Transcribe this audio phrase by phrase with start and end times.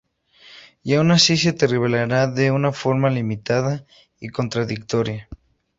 [0.81, 3.85] Y aun así se te revelará de una forma limitada
[4.19, 5.29] y contradictoria.